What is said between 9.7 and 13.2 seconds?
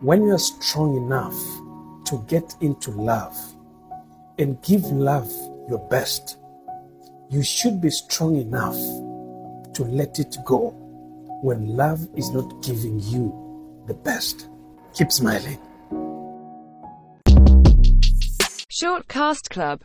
to let it go when love is not giving